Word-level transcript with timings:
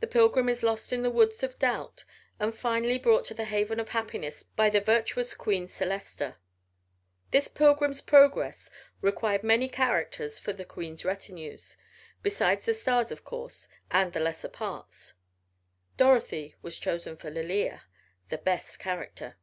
The 0.00 0.06
pilgrim 0.06 0.48
is 0.48 0.62
lost 0.62 0.94
in 0.94 1.02
the 1.02 1.10
woods 1.10 1.42
of 1.42 1.58
doubt, 1.58 2.06
and 2.40 2.56
finally 2.56 2.96
brought 2.98 3.26
to 3.26 3.34
the 3.34 3.44
haven 3.44 3.78
of 3.80 3.90
happiness 3.90 4.42
by 4.42 4.70
the 4.70 4.80
Virtuous 4.80 5.34
Queen 5.34 5.68
Celesta. 5.68 6.36
This 7.32 7.48
Pilgrim's 7.48 8.00
Progress 8.00 8.70
required 9.02 9.42
many 9.42 9.68
characters 9.68 10.38
for 10.38 10.54
the 10.54 10.64
queen's 10.64 11.04
retinues, 11.04 11.76
besides 12.22 12.64
the 12.64 12.72
stars, 12.72 13.10
of 13.12 13.24
course, 13.26 13.68
and 13.90 14.14
the 14.14 14.20
lesser 14.20 14.48
parts. 14.48 15.12
Dorothy 15.98 16.54
was 16.62 16.78
chosen 16.78 17.18
for 17.18 17.28
Lalia 17.28 17.82
the 18.30 18.38
best 18.38 18.78
character. 18.78 19.36